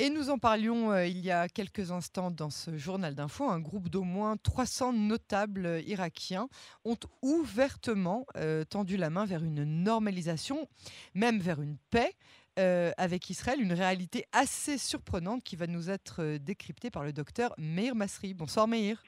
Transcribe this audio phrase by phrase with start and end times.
[0.00, 3.48] Et nous en parlions euh, il y a quelques instants dans ce journal d'info.
[3.48, 6.48] Un groupe d'au moins 300 notables irakiens
[6.84, 10.68] ont ouvertement euh, tendu la main vers une normalisation,
[11.14, 12.14] même vers une paix.
[12.60, 17.54] Euh, avec Israël, une réalité assez surprenante qui va nous être décryptée par le docteur
[17.56, 18.34] Meir Masri.
[18.34, 19.02] Bonsoir Meir.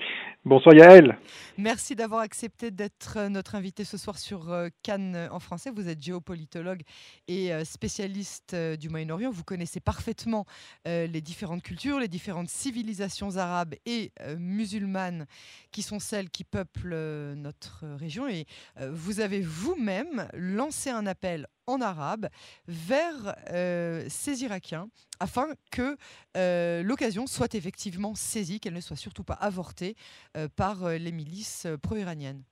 [0.46, 1.18] Bonsoir Yaël.
[1.58, 5.70] Merci d'avoir accepté d'être euh, notre invité ce soir sur euh, Cannes euh, en français.
[5.70, 6.80] Vous êtes géopolitologue
[7.28, 9.30] et spécialiste du Moyen-Orient.
[9.30, 10.46] Vous connaissez parfaitement
[10.86, 15.26] les différentes cultures, les différentes civilisations arabes et musulmanes
[15.70, 18.26] qui sont celles qui peuplent notre région.
[18.28, 18.46] Et
[18.90, 22.26] vous avez vous-même lancé un appel en arabe
[22.66, 24.88] vers euh, ces Irakiens
[25.20, 25.96] afin que
[26.36, 29.94] euh, l'occasion soit effectivement saisie, qu'elle ne soit surtout pas avortée
[30.36, 32.42] euh, par les milices pro-iraniennes.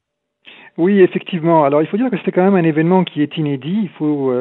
[0.77, 1.65] Oui, effectivement.
[1.65, 3.81] Alors il faut dire que c'est quand même un événement qui est inédit.
[3.83, 4.33] Il faut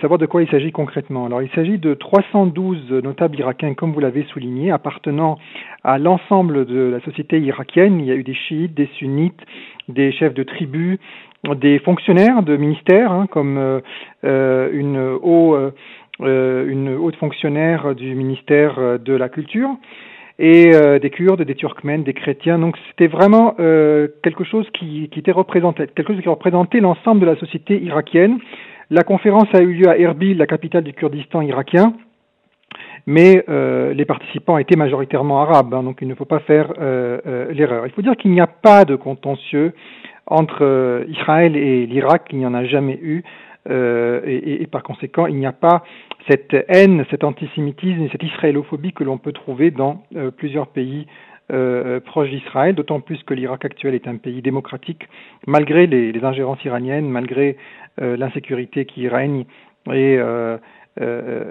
[0.00, 1.26] savoir de quoi il s'agit concrètement.
[1.26, 5.38] Alors il s'agit de 312 notables irakiens, comme vous l'avez souligné, appartenant
[5.82, 8.00] à l'ensemble de la société irakienne.
[8.00, 9.40] Il y a eu des chiites, des sunnites,
[9.88, 10.98] des chefs de tribus,
[11.48, 13.80] des fonctionnaires de ministères, hein, comme euh,
[14.24, 19.70] euh, une, haut, euh, une haute fonctionnaire du ministère de la Culture,
[20.42, 20.70] et
[21.02, 22.58] des Kurdes, des Turkmènes, des chrétiens.
[22.58, 23.56] Donc c'était vraiment
[24.22, 28.38] quelque chose qui, qui, était représenté, quelque chose qui représentait l'ensemble de la société irakienne.
[28.88, 31.92] La conférence a eu lieu à Erbil, la capitale du Kurdistan irakien,
[33.06, 33.44] mais
[33.92, 36.72] les participants étaient majoritairement arabes, hein, donc il ne faut pas faire
[37.50, 37.86] l'erreur.
[37.86, 39.74] Il faut dire qu'il n'y a pas de contentieux
[40.30, 43.22] entre euh, Israël et l'Irak, il n'y en a jamais eu,
[43.68, 45.82] euh, et, par conséquent, il n'y a pas
[46.28, 51.06] cette haine, cet antisémitisme et cette israélophobie que l'on peut trouver dans euh, plusieurs pays
[52.04, 55.08] proches d'Israël, d'autant plus que l'Irak actuel est un pays démocratique,
[55.48, 57.56] malgré les, ingérences iraniennes, malgré
[57.98, 59.46] l'insécurité qui règne
[59.92, 60.16] et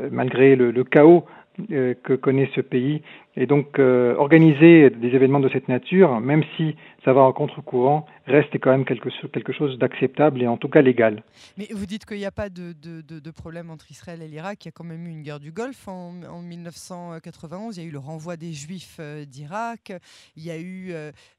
[0.09, 3.01] malgré le chaos euh, que connaît ce pays.
[3.39, 8.05] Et donc, euh, organiser des événements de cette nature, même si ça va en contre-courant,
[8.25, 9.09] reste quand même quelque,
[9.53, 11.23] chose d'acceptable et en tout cas légal.
[11.57, 14.65] Mais vous dites qu'il n'y a pas de, problème entre Israël et l'Irak.
[14.65, 16.11] Il y a quand même eu une guerre du Golfe en,
[16.41, 17.77] 1991.
[17.77, 19.93] Il y a eu le renvoi des Juifs euh, d'Irak.
[20.35, 20.91] Il y a eu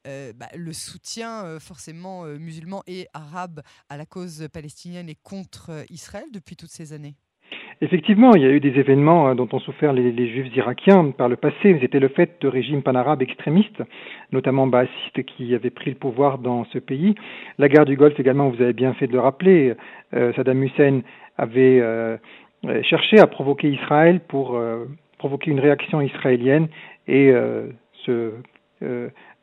[0.05, 6.55] bah, le soutien forcément musulman et arabe à la cause palestinienne et contre Israël depuis
[6.55, 7.15] toutes ces années.
[7.83, 11.27] Effectivement, il y a eu des événements euh, dont ont souffert les, juifs irakiens par
[11.27, 11.77] le passé.
[11.81, 13.81] C'était le fait de régimes panarabes extrémistes,
[14.31, 17.15] notamment baasistes, qui avaient pris le pouvoir dans ce pays.
[17.57, 19.73] La guerre du Golfe également, vous avez bien fait de le rappeler.
[20.13, 21.01] Euh, Saddam Hussein
[21.39, 22.17] avait euh,
[22.83, 24.61] cherché à provoquer Israël pour
[25.17, 26.67] provoquer une réaction israélienne
[27.07, 27.33] et
[28.05, 28.33] se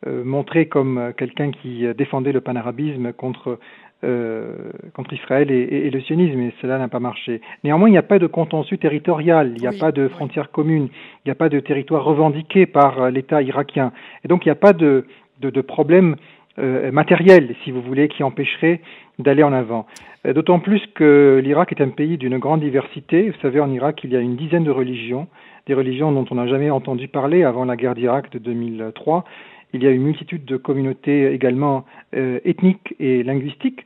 [0.06, 3.58] montrer comme quelqu'un qui défendait le panarabisme contre
[4.04, 7.40] euh, contre Israël et, le sionisme, et cela n'a pas marché.
[7.64, 10.88] Néanmoins, il n'y a pas de contentieux territorial, il n'y a pas de frontières communes,
[11.24, 13.90] il n'y a pas de territoire revendiqué par euh, l'État irakien,
[14.24, 15.06] et donc il n'y a pas de,
[15.40, 16.14] de, de problème
[16.60, 18.80] euh, matériel, si vous voulez, qui empêcherait
[19.18, 19.86] d'aller en avant.
[20.24, 23.30] D'autant plus que l'Irak est un pays d'une grande diversité.
[23.30, 25.26] Vous savez, en Irak, il y a une dizaine de religions,
[25.66, 29.24] des religions dont on n'a jamais entendu parler avant la guerre d'Irak de 2003.
[29.74, 31.84] Il y a une multitude de communautés également
[32.16, 33.84] euh, ethniques et linguistiques.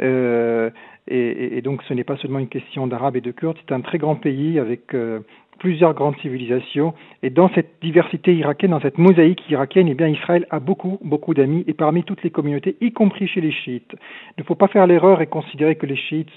[0.00, 0.70] Euh,
[1.08, 3.98] et, donc ce n'est pas seulement une question d'Arabes et de Kurdes, c'est un très
[3.98, 5.20] grand pays avec euh,
[5.58, 6.94] plusieurs grandes civilisations.
[7.22, 11.34] Et dans cette diversité irakienne, dans cette mosaïque irakienne, eh bien Israël a beaucoup, beaucoup
[11.34, 13.92] d'amis, et parmi toutes les communautés, y compris chez les chiites.
[14.38, 16.30] Il ne faut pas faire l'erreur et considérer que les chiites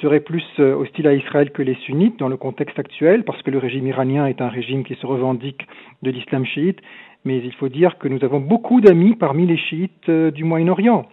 [0.00, 3.58] seraient plus hostiles à Israël que les sunnites dans le contexte actuel, parce que le
[3.58, 5.66] régime iranien est un régime qui se revendique
[6.02, 6.80] de l'islam chiite,
[7.24, 11.06] mais il faut dire que nous avons beaucoup d'amis parmi les chiites euh, du Moyen-Orient.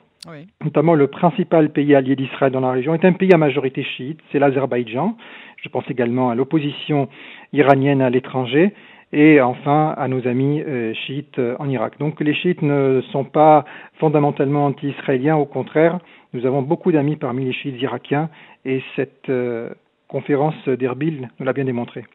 [0.64, 4.20] Notamment le principal pays allié d'Israël dans la région est un pays à majorité chiite,
[4.32, 5.18] c'est l'Azerbaïdjan.
[5.58, 7.10] Je pense également à l'opposition
[7.54, 8.74] iranienne à l'étranger
[9.14, 11.98] et enfin à nos amis euh, chiites euh, en Irak.
[12.00, 13.66] Donc les chiites ne sont pas
[14.00, 15.98] fondamentalement anti-israéliens, au contraire,
[16.34, 18.30] nous avons beaucoup d'amis parmi les chiites irakiens
[18.64, 19.30] et cette
[20.12, 22.06] conférence d'Erbil nous l'a bien démontré.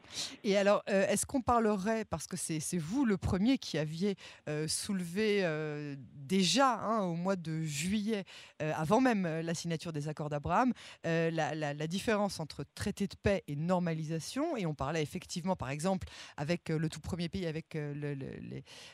[0.44, 4.16] Et alors, euh, est-ce qu'on parlerait, parce que c'est vous le premier qui aviez
[4.50, 8.25] euh, soulevé euh, déjà hein, au mois de juillet,
[8.60, 10.72] avant même la signature des accords d'Abraham,
[11.04, 16.06] la, différence entre traité de paix et normalisation, et on parlait effectivement, par exemple,
[16.37, 18.14] avec le tout premier pays, avec les,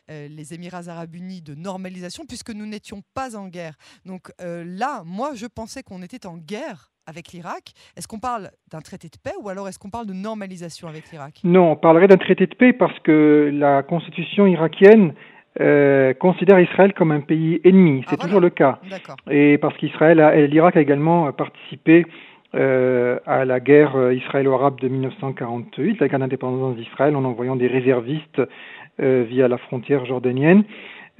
[0.08, 3.76] les, Émirats arabes unis, de normalisation, puisque nous n'étions pas en guerre.
[4.04, 7.72] Donc là, moi, je pensais qu'on était en guerre avec l'Irak.
[7.96, 11.10] Est-ce qu'on parle d'un traité de paix ou alors est-ce qu'on parle de normalisation avec
[11.12, 11.40] l'Irak?
[11.44, 15.12] Non, on parlerait d'un traité de paix parce que la constitution irakienne
[15.60, 18.04] euh, considère Israël comme un pays ennemi.
[18.08, 18.78] C'est ah, toujours le cas.
[19.30, 20.18] Et parce qu'Israël,
[20.50, 22.06] l'Irak a également participé
[22.54, 28.42] à la guerre israélo-arabe de 1948, la guerre d'indépendance d'Israël, en envoyant des réservistes
[28.98, 30.64] via la frontière jordanienne,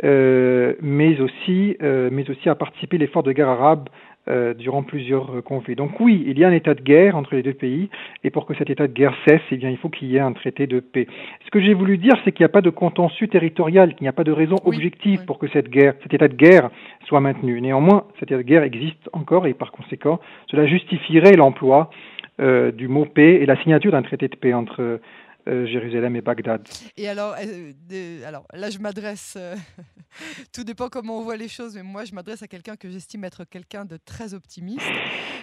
[0.02, 3.88] mais aussi mais aussi à participer à l'effort de guerre arabe
[4.28, 5.74] euh, durant plusieurs euh, conflits.
[5.74, 7.90] Donc oui, il y a un état de guerre entre les deux pays,
[8.22, 10.20] et pour que cet état de guerre cesse, eh bien, il faut qu'il y ait
[10.20, 11.08] un traité de paix.
[11.44, 14.08] Ce que j'ai voulu dire, c'est qu'il n'y a pas de contentieux territorial, qu'il n'y
[14.08, 16.70] a pas de raison objective pour que cette guerre, cet état de guerre
[17.06, 17.60] soit maintenu.
[17.60, 21.90] Néanmoins, cet état de guerre existe encore, et par conséquent, cela justifierait l'emploi
[22.40, 25.00] euh, du mot paix et la signature d'un traité de paix entre
[25.48, 26.68] euh, Jérusalem et Bagdad.
[26.96, 29.56] Et alors, euh, alors là, je m'adresse, euh,
[30.54, 33.24] tout dépend comment on voit les choses, mais moi, je m'adresse à quelqu'un que j'estime
[33.24, 34.86] être quelqu'un de très optimiste.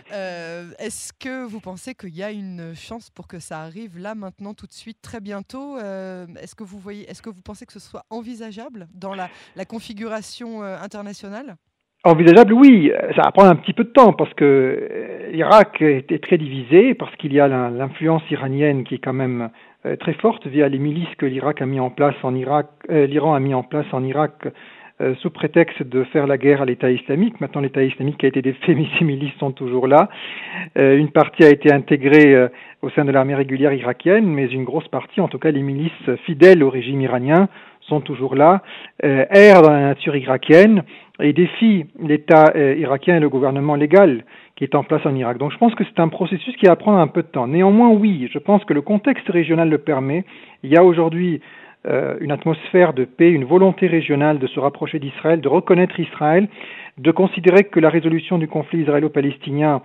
[0.09, 4.53] Est-ce que vous pensez qu'il y a une chance pour que ça arrive là, maintenant,
[4.53, 7.79] tout de suite, très bientôt Est-ce que vous voyez, est-ce que vous pensez que ce
[7.79, 11.57] soit envisageable dans la, la configuration internationale?
[12.05, 12.91] Envisageable, oui.
[13.15, 17.13] Ça va prendre un petit peu de temps parce que l'Irak était très divisé, parce
[17.17, 19.49] qu'il y a l'influence iranienne qui est quand même
[19.99, 23.33] très forte via les milices que l'Irak a mis en place en Irak, euh, l'Iran
[23.33, 24.47] a mis en place en Irak
[25.01, 27.39] euh, sous prétexte de faire la guerre à l'État islamique.
[27.39, 30.09] Maintenant, l'État islamique a été défait, mais ces milices sont toujours là.
[30.75, 32.49] une partie a été intégrée
[32.81, 36.09] au sein de l'armée régulière irakienne, mais une grosse partie, en tout cas les milices
[36.25, 37.47] fidèles au régime iranien,
[37.81, 38.61] sont toujours là,
[39.01, 40.83] errent dans la nature irakienne
[41.21, 44.23] et défient l'État irakien et le gouvernement légal
[44.59, 45.37] qui est en place en Irak.
[45.37, 47.47] Donc je pense que c'est un processus qui va prendre un peu de temps.
[47.47, 50.25] Néanmoins, oui, je pense que le contexte régional le permet.
[50.63, 51.39] Il y a aujourd'hui
[51.87, 56.49] euh, une atmosphère de paix, une volonté régionale de se rapprocher d'Israël, de reconnaître Israël,
[56.97, 59.81] de considérer que la résolution du conflit israélo-palestinien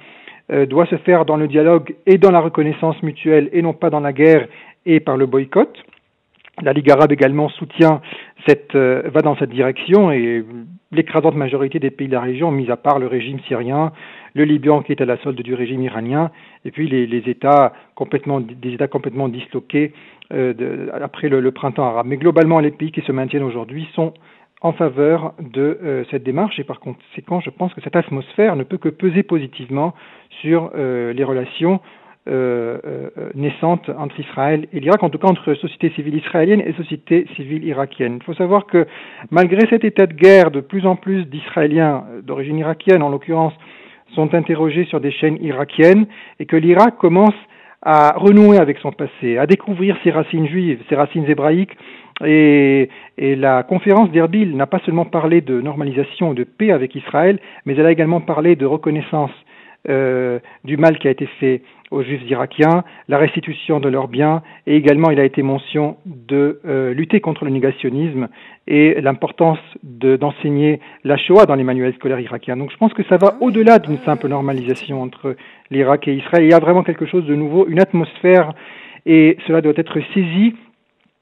[0.51, 3.91] euh, doit se faire dans le dialogue et dans la reconnaissance mutuelle et non pas
[3.91, 4.49] dans la guerre
[4.87, 5.73] et par le boycott.
[6.63, 8.01] La Ligue arabe également soutient
[8.75, 10.45] euh, va dans cette direction et
[10.93, 13.93] l'écrasante majorité des pays de la région, mis à part le régime syrien,
[14.35, 16.31] le Liban qui est à la solde du régime iranien,
[16.65, 19.93] et puis les, États complètement, des États complètement disloqués
[20.33, 22.07] euh, après le, printemps arabe.
[22.07, 24.15] Mais globalement, les pays qui se maintiennent aujourd'hui sont
[24.61, 28.63] en faveur de euh, cette démarche et par conséquent, je pense que cette atmosphère ne
[28.63, 29.95] peut que peser positivement
[30.41, 31.81] sur les relations
[32.27, 37.65] naissante entre Israël et l'Irak, en tout cas entre société civile israélienne et société civile
[37.65, 38.19] irakienne.
[38.21, 38.87] Il faut savoir que
[39.31, 43.53] malgré cet état de guerre, de plus en plus d'Israéliens d'origine irakienne, en l'occurrence,
[44.15, 46.07] sont interrogés sur des chaînes irakiennes
[46.41, 47.35] et que l'Irak commence
[47.83, 51.77] à renouer avec son passé, à découvrir ses racines juives, ses racines hébraïques.
[52.25, 52.89] Et,
[53.19, 57.39] et la conférence d'Erbil n'a pas seulement parlé de normalisation et de paix avec Israël,
[57.67, 59.33] mais elle a également parlé de reconnaissance
[59.91, 61.61] euh, du mal qui a été fait
[61.95, 66.61] aux Juifs irakiens, la restitution de leurs biens, et également il a été mention de
[66.67, 68.29] euh, lutter contre le négationnisme
[68.67, 72.57] et l'importance d'enseigner la Shoah dans les manuels scolaires irakiens.
[72.57, 75.37] Donc je pense que ça va au-delà d'une simple normalisation entre
[75.71, 76.45] l'Irak et Israël.
[76.45, 78.53] Il y a vraiment quelque chose de nouveau, une atmosphère,
[79.07, 80.55] et cela doit être saisi.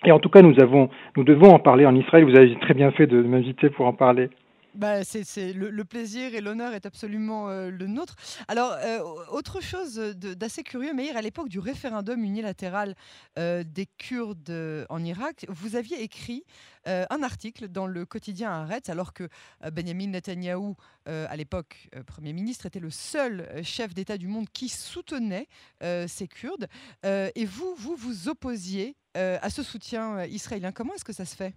[0.04, 2.24] Et en tout cas, nous avons, nous devons en parler en Israël.
[2.24, 4.30] Vous avez très bien fait de m'inviter pour en parler.
[4.74, 8.16] Bah, c'est le, plaisir et l'honneur est absolument euh, le nôtre.
[8.48, 12.94] Alors, euh, autre chose d'assez curieux, Meir, à l'époque du référendum unilatéral
[13.38, 16.44] euh, des Kurdes en Irak, vous aviez écrit
[16.84, 19.28] un article dans le quotidien Haaretz, alors que
[19.70, 20.74] Benjamin Netanyahou,
[21.06, 25.46] à l'époque Premier ministre, était le seul chef d'État du monde qui soutenait
[25.80, 26.66] ces Kurdes.
[27.04, 30.72] et vous, vous vous opposiez à ce soutien israélien.
[30.72, 31.54] Comment est-ce que ça se fait?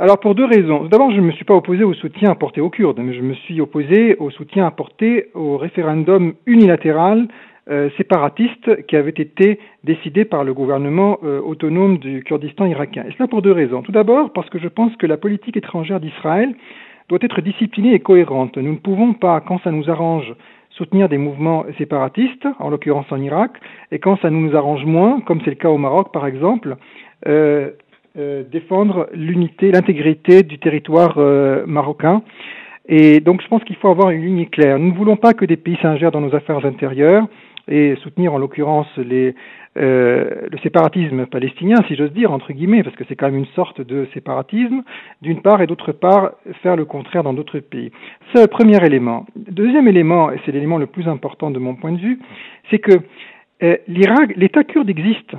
[0.00, 0.84] Alors pour deux raisons.
[0.84, 3.34] D'abord, je ne me suis pas opposé au soutien apporté aux Kurdes, mais je me
[3.34, 7.26] suis opposé au soutien apporté au référendum unilatéral
[7.68, 13.06] euh, séparatiste qui avait été décidé par le gouvernement euh, autonome du Kurdistan irakien.
[13.08, 13.82] Et cela pour deux raisons.
[13.82, 16.54] Tout d'abord, parce que je pense que la politique étrangère d'Israël
[17.08, 18.56] doit être disciplinée et cohérente.
[18.56, 20.32] Nous ne pouvons pas, quand ça nous arrange,
[20.70, 23.50] soutenir des mouvements séparatistes, en l'occurrence en Irak,
[23.90, 26.76] et quand ça nous arrange moins, comme c'est le cas au Maroc par exemple,
[27.26, 27.72] euh,
[28.18, 32.22] euh, défendre l'unité, l'intégrité du territoire euh, marocain.
[32.88, 34.78] Et donc je pense qu'il faut avoir une ligne claire.
[34.78, 37.28] Nous ne voulons pas que des pays s'ingèrent dans nos affaires intérieures
[37.68, 39.38] et soutenir en l'occurrence euh,
[39.76, 43.80] le séparatisme palestinien, si j'ose dire, entre guillemets, parce que c'est quand même une sorte
[43.80, 44.82] de séparatisme,
[45.22, 46.32] d'une part, et d'autre part,
[46.62, 47.92] faire le contraire dans d'autres pays.
[48.32, 49.26] C'est le premier élément.
[49.36, 52.18] Deuxième élément, et c'est l'élément le plus important de mon point de vue,
[52.70, 53.00] c'est que
[53.86, 55.36] l'Irak, l'État kurde existe.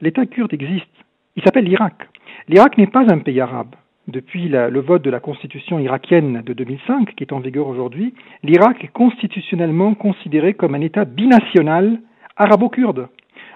[0.00, 0.95] L'État kurde existe.
[1.36, 2.08] Il s'appelle l'Irak.
[2.48, 3.74] L'Irak n'est pas un pays arabe.
[4.08, 8.14] Depuis le vote de la constitution irakienne de 2005, qui est en vigueur aujourd'hui,
[8.44, 11.98] l'Irak est constitutionnellement considéré comme un État binational
[12.36, 13.08] arabo-kurde.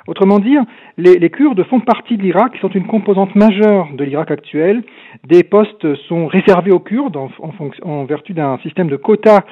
[0.09, 0.57] Autrement dit,
[0.97, 4.83] les, Kurdes font partie de l'Irak, ils sont une composante majeure de l'Irak actuel.
[5.25, 9.45] Des postes sont réservés aux Kurdes en, vertu d'un système de quotas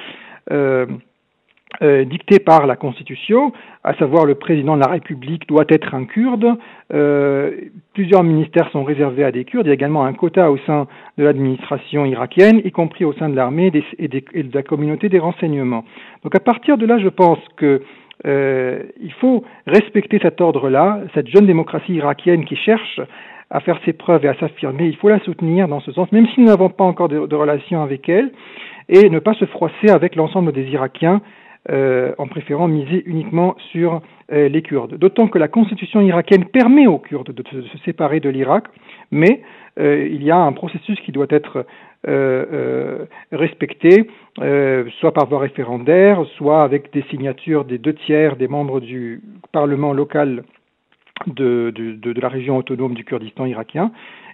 [0.51, 0.85] euh,
[1.81, 6.05] euh, dicté par la Constitution, à savoir le président de la République doit être un
[6.05, 6.57] Kurde.
[6.91, 7.51] Euh,
[7.93, 9.67] plusieurs ministères sont réservés à des Kurdes.
[9.67, 13.29] Il y a également un quota au sein de l'administration irakienne, y compris au sein
[13.29, 15.85] de l'armée et, de la communauté des renseignements.
[16.23, 17.83] Donc à partir de là, je pense que
[18.25, 22.99] euh, il faut respecter cet ordre-là, cette jeune démocratie irakienne qui cherche
[23.51, 24.87] à faire ses preuves et à s'affirmer.
[24.87, 27.81] Il faut la soutenir dans ce sens, même si nous n'avons pas encore de relations
[27.83, 28.31] avec elle,
[28.89, 31.21] et ne pas se froisser avec l'ensemble des Irakiens
[31.69, 34.95] euh, en préférant miser uniquement sur euh, les Kurdes.
[34.95, 38.63] D'autant que la constitution irakienne permet aux Kurdes de, se séparer de l'Irak,
[39.11, 39.43] mais
[39.79, 41.65] euh, il y a un processus qui doit être
[43.33, 49.21] respecté, soit par voie référendaire, soit avec des signatures des deux tiers des membres du
[49.51, 50.43] Parlement local
[51.27, 51.73] de,
[52.21, 53.91] la région autonome du Kurdistan irakien.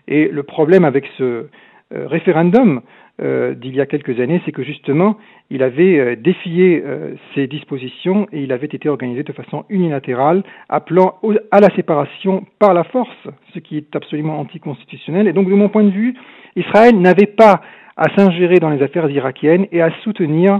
[0.08, 1.48] Et le problème avec ce
[1.90, 2.82] référendum,
[3.20, 5.18] d'il y a quelques années, c'est que justement,
[5.50, 10.44] il avait euh, défié euh, ces dispositions et il avait été organisé de façon unilatérale,
[10.70, 11.20] appelant
[11.52, 15.28] à la séparation par la force, ce qui est absolument anticonstitutionnel.
[15.28, 16.16] Et donc, de mon point de vue,
[16.56, 17.62] Israël n'avait pas
[17.96, 20.60] à s'ingérer dans les affaires irakiennes et à soutenir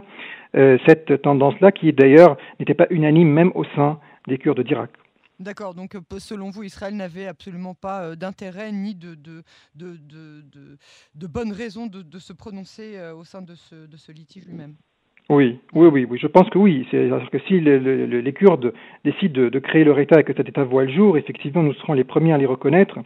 [0.88, 4.90] cette tendance-là, qui d'ailleurs n'était pas unanime même au sein des Kurdes d'Irak.
[5.40, 9.44] D'accord, donc selon vous, Israël n'avait absolument pas d'intérêt ni de, de,
[9.76, 9.98] de,
[11.16, 14.76] de, bonnes raisons de, se prononcer au sein de ce, litige lui-même?
[15.30, 16.88] Oui, oui, oui, oui, je pense que oui.
[16.90, 18.74] C'est-à-dire que si les Kurdes
[19.04, 21.94] décident de, créer leur État et que cet État voit le jour, effectivement, nous serons
[21.94, 23.00] les premiers à les reconnaître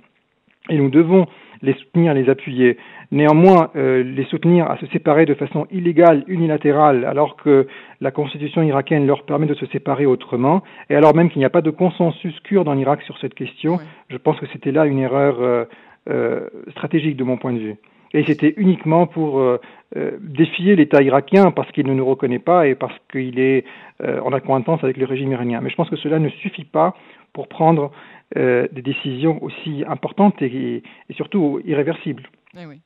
[0.69, 1.25] et nous devons
[1.61, 2.77] les soutenir, les appuyer.
[3.11, 7.67] Néanmoins, euh, les soutenir à se séparer de façon illégale, unilatérale, alors que
[8.01, 11.49] la constitution irakienne leur permet de se séparer autrement, et alors même qu'il n'y a
[11.49, 14.99] pas de consensus kurde en Irak sur cette question, je pense que c'était là une
[14.99, 15.65] erreur euh,
[16.09, 17.75] euh, stratégique de mon point de vue.
[18.13, 19.39] Et c'était uniquement pour
[20.19, 23.65] défier l'État irakien parce qu'il ne nous reconnaît pas et parce qu'il est
[24.01, 25.61] en accointance avec le régime iranien.
[25.61, 26.95] Mais je pense que cela ne suffit pas
[27.33, 27.91] pour prendre
[28.38, 30.83] euh, des décisions aussi importantes et,
[31.15, 32.29] surtout irréversibles.
[32.55, 32.81] Eh oui.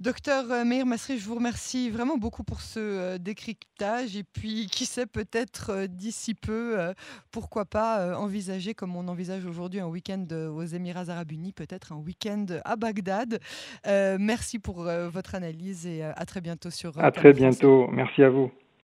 [0.00, 4.66] Docteur euh, Meir Masri, je vous remercie vraiment beaucoup pour ce euh, décryptage et puis
[4.72, 6.76] qui sait peut-être d'ici peu,
[7.30, 11.96] pourquoi pas envisager comme on envisage aujourd'hui un week-end aux Émirats arabes unis, peut-être un
[11.96, 13.40] week-end à Bagdad.
[13.86, 16.98] merci pour votre analyse et à très bientôt sur...
[16.98, 18.50] À très bientôt, merci à vous.